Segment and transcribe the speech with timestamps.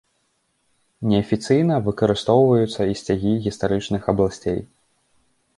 [1.11, 4.59] Неафіцыйна выкарыстоўваюцца і сцягі гістарычных абласцей.